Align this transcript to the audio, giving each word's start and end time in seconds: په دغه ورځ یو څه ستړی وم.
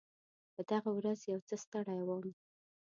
په 0.53 0.61
دغه 0.71 0.89
ورځ 0.97 1.19
یو 1.31 1.39
څه 1.47 1.55
ستړی 1.63 1.99
وم. 2.03 2.23